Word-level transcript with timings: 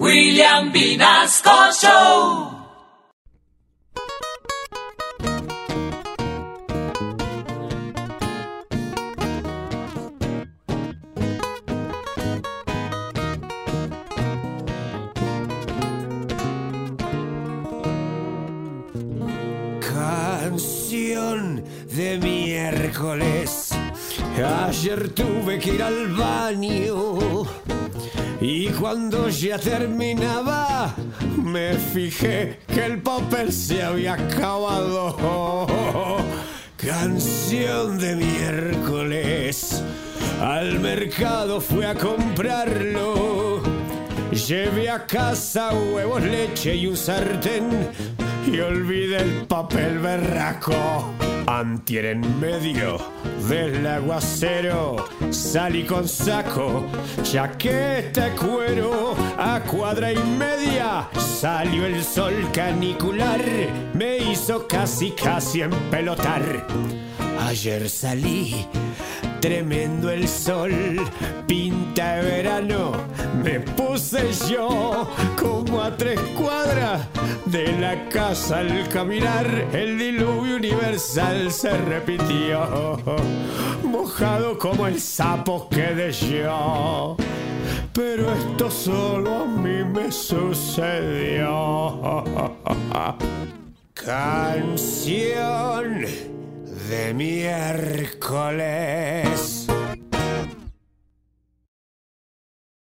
William 0.00 0.72
Vinasco 0.72 1.70
Show. 1.72 2.50
Canción 19.80 21.64
de 21.94 22.18
miércoles. 22.18 23.70
Ayer 24.66 25.08
tuve 25.10 25.60
que 25.60 25.74
ir 25.74 25.82
al 25.84 26.08
baño 26.08 27.44
y 28.40 28.68
cuando 28.68 29.28
ya 29.28 29.58
terminaba 29.58 30.94
me 31.42 31.74
fijé 31.74 32.60
que 32.66 32.84
el 32.84 33.00
papel 33.00 33.52
se 33.52 33.82
había 33.82 34.14
acabado. 34.14 35.16
Canción 36.76 37.98
de 37.98 38.16
miércoles. 38.16 39.82
Al 40.40 40.80
mercado 40.80 41.60
fui 41.60 41.84
a 41.84 41.94
comprarlo. 41.94 43.62
Llevé 44.32 44.90
a 44.90 45.06
casa 45.06 45.72
huevos, 45.72 46.22
leche 46.22 46.74
y 46.74 46.86
un 46.86 46.96
sartén 46.96 47.88
y 48.46 48.60
olvidé 48.60 49.18
el 49.18 49.46
papel 49.46 49.98
berraco. 50.00 51.14
Antier 51.54 52.06
en 52.06 52.40
medio 52.40 52.98
del 53.48 53.86
aguacero 53.86 54.96
salí 55.30 55.84
con 55.84 56.08
saco, 56.08 56.84
chaqueta 57.22 58.34
cuero, 58.34 59.14
a 59.38 59.60
cuadra 59.60 60.10
y 60.10 60.18
media 60.36 61.08
salió 61.16 61.86
el 61.86 62.02
sol 62.02 62.34
canicular, 62.52 63.40
me 63.94 64.18
hizo 64.18 64.66
casi 64.66 65.12
casi 65.12 65.60
empelotar. 65.60 66.66
Ayer 67.46 67.88
salí 67.88 68.66
Tremendo 69.44 70.08
el 70.10 70.26
sol, 70.26 70.72
pinta 71.46 72.14
de 72.14 72.22
verano, 72.22 72.92
me 73.42 73.60
puse 73.60 74.32
yo 74.48 75.06
como 75.38 75.82
a 75.82 75.94
tres 75.94 76.18
cuadras 76.34 77.06
de 77.44 77.78
la 77.78 78.08
casa 78.08 78.60
al 78.60 78.88
caminar, 78.88 79.46
el 79.74 79.98
diluvio 79.98 80.56
universal 80.56 81.52
se 81.52 81.76
repitió, 81.76 82.96
mojado 83.82 84.58
como 84.58 84.86
el 84.86 84.98
sapo 84.98 85.68
quedé 85.68 86.10
yo. 86.10 87.14
Pero 87.92 88.32
esto 88.32 88.70
solo 88.70 89.42
a 89.42 89.44
mí 89.44 89.84
me 89.84 90.10
sucedió. 90.10 91.44
Canción 93.92 95.04
de 96.88 97.14
miércoles. 97.14 98.54